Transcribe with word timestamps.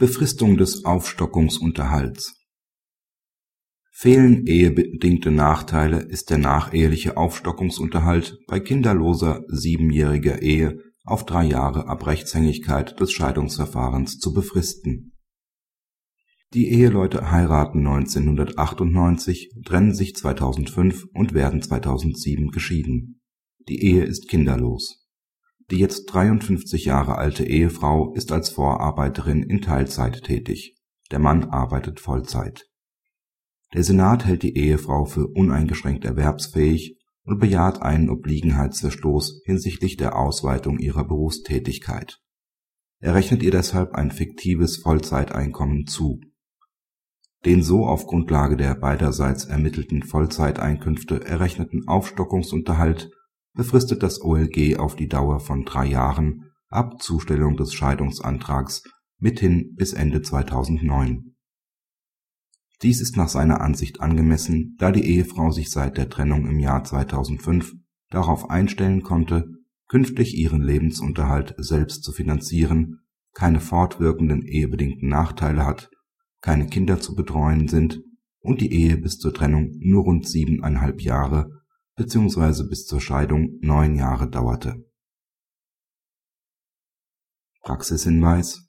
Befristung 0.00 0.56
des 0.56 0.86
Aufstockungsunterhalts 0.86 2.34
Fehlen 3.90 4.46
ehebedingte 4.46 5.30
Nachteile 5.30 5.98
ist 5.98 6.30
der 6.30 6.38
nacheheliche 6.38 7.18
Aufstockungsunterhalt 7.18 8.38
bei 8.46 8.60
kinderloser 8.60 9.44
siebenjähriger 9.48 10.40
Ehe 10.40 10.78
auf 11.04 11.26
drei 11.26 11.44
Jahre 11.44 11.86
ab 11.86 12.06
Rechtshängigkeit 12.06 12.98
des 12.98 13.12
Scheidungsverfahrens 13.12 14.16
zu 14.16 14.32
befristen. 14.32 15.18
Die 16.54 16.70
Eheleute 16.70 17.30
heiraten 17.30 17.86
1998, 17.86 19.50
trennen 19.66 19.94
sich 19.94 20.16
2005 20.16 21.08
und 21.12 21.34
werden 21.34 21.60
2007 21.60 22.52
geschieden. 22.52 23.20
Die 23.68 23.84
Ehe 23.84 24.04
ist 24.04 24.30
kinderlos. 24.30 24.99
Die 25.70 25.78
jetzt 25.78 26.06
53 26.06 26.84
Jahre 26.84 27.16
alte 27.18 27.44
Ehefrau 27.44 28.12
ist 28.14 28.32
als 28.32 28.50
Vorarbeiterin 28.50 29.42
in 29.42 29.60
Teilzeit 29.60 30.24
tätig. 30.24 30.76
Der 31.10 31.18
Mann 31.18 31.44
arbeitet 31.44 32.00
Vollzeit 32.00 32.70
der 33.72 33.84
Senat 33.84 34.24
hält 34.24 34.42
die 34.42 34.56
Ehefrau 34.56 35.04
für 35.04 35.28
uneingeschränkt 35.28 36.04
erwerbsfähig 36.04 36.98
und 37.22 37.38
bejaht 37.38 37.82
einen 37.82 38.10
Obliegenheitsverstoß 38.10 39.42
hinsichtlich 39.44 39.96
der 39.96 40.18
Ausweitung 40.18 40.78
ihrer 40.78 41.04
Berufstätigkeit. 41.04 42.18
Er 42.98 43.14
rechnet 43.14 43.42
ihr 43.42 43.52
deshalb 43.52 43.94
ein 43.94 44.10
fiktives 44.10 44.78
Vollzeiteinkommen 44.78 45.86
zu. 45.86 46.20
Den 47.44 47.62
so 47.62 47.86
auf 47.86 48.06
Grundlage 48.06 48.56
der 48.56 48.74
beiderseits 48.74 49.44
ermittelten 49.44 50.02
Vollzeiteinkünfte 50.02 51.24
errechneten 51.24 51.86
Aufstockungsunterhalt 51.86 53.10
befristet 53.54 54.02
das 54.02 54.22
OLG 54.22 54.78
auf 54.78 54.96
die 54.96 55.08
Dauer 55.08 55.40
von 55.40 55.64
drei 55.64 55.86
Jahren 55.86 56.52
ab 56.68 57.02
Zustellung 57.02 57.56
des 57.56 57.74
Scheidungsantrags 57.74 58.82
mithin 59.18 59.74
bis 59.76 59.92
Ende 59.92 60.22
2009 60.22 61.30
dies 62.82 63.02
ist 63.02 63.16
nach 63.16 63.28
seiner 63.28 63.60
Ansicht 63.60 64.00
angemessen, 64.00 64.76
da 64.78 64.90
die 64.90 65.04
Ehefrau 65.04 65.50
sich 65.50 65.70
seit 65.70 65.98
der 65.98 66.08
Trennung 66.08 66.46
im 66.46 66.58
Jahr 66.58 66.82
2005 66.82 67.74
darauf 68.08 68.48
einstellen 68.48 69.02
konnte, 69.02 69.50
künftig 69.86 70.36
ihren 70.36 70.62
Lebensunterhalt 70.62 71.54
selbst 71.58 72.02
zu 72.02 72.12
finanzieren, 72.12 73.00
keine 73.34 73.60
fortwirkenden 73.60 74.42
ehebedingten 74.42 75.08
Nachteile 75.08 75.66
hat, 75.66 75.90
keine 76.40 76.66
Kinder 76.68 77.00
zu 77.00 77.14
betreuen 77.14 77.68
sind 77.68 78.00
und 78.38 78.62
die 78.62 78.72
Ehe 78.72 78.96
bis 78.96 79.18
zur 79.18 79.34
Trennung 79.34 79.72
nur 79.78 80.04
rund 80.04 80.26
siebeneinhalb 80.26 81.02
Jahre 81.02 81.59
bzw. 82.00 82.66
bis 82.66 82.86
zur 82.86 83.00
Scheidung 83.00 83.58
neun 83.60 83.94
Jahre 83.94 84.30
dauerte. 84.30 84.86
Praxishinweis 87.62 88.66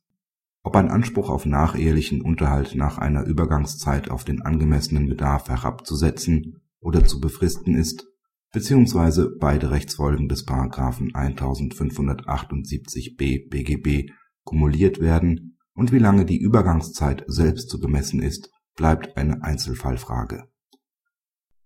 ob 0.63 0.75
ein 0.75 0.89
Anspruch 0.89 1.29
auf 1.29 1.47
nachehelichen 1.47 2.21
Unterhalt 2.21 2.75
nach 2.75 2.99
einer 2.99 3.25
Übergangszeit 3.25 4.11
auf 4.11 4.25
den 4.25 4.43
angemessenen 4.43 5.09
Bedarf 5.09 5.49
herabzusetzen 5.49 6.61
oder 6.79 7.03
zu 7.03 7.19
befristen 7.19 7.73
ist, 7.73 8.05
beziehungsweise 8.51 9.35
beide 9.39 9.71
Rechtsfolgen 9.71 10.29
des§ 10.29 10.47
1578b 11.13 13.49
BGB 13.49 14.11
kumuliert 14.43 14.99
werden 14.99 15.57
und 15.73 15.91
wie 15.91 15.97
lange 15.97 16.25
die 16.25 16.39
Übergangszeit 16.39 17.23
selbst 17.25 17.67
zu 17.69 17.79
bemessen 17.79 18.21
ist, 18.21 18.51
bleibt 18.75 19.17
eine 19.17 19.43
Einzelfallfrage. 19.43 20.43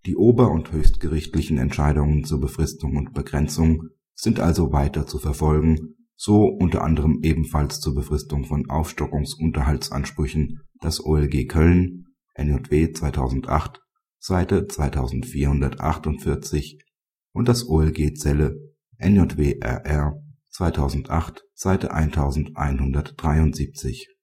Die 0.06 0.16
ober 0.16 0.52
und 0.52 0.72
höchstgerichtlichen 0.72 1.58
Entscheidungen 1.58 2.24
zur 2.26 2.40
Befristung 2.40 2.96
und 2.96 3.14
Begrenzung 3.14 3.88
sind 4.14 4.40
also 4.40 4.72
weiter 4.72 5.08
zu 5.08 5.18
verfolgen 5.18 5.96
so 6.16 6.46
unter 6.46 6.84
anderem 6.84 7.22
ebenfalls 7.24 7.80
zur 7.82 7.96
Befristung 7.96 8.46
von 8.46 8.70
Aufstockungsunterhaltsansprüchen 8.70 10.62
das 10.80 11.04
OLG 11.04 11.48
Köln 11.48 12.06
(NJW 12.38 12.92
2008, 12.92 13.82
Seite 14.20 14.68
2448) 14.68 16.78
und 17.34 17.48
das 17.50 17.68
OLG 17.68 18.14
Celle 18.16 18.56
(NJW 18.98 19.60
RR 19.60 20.22
2008, 20.52 21.44
Seite 21.54 21.92
1173 21.92 24.15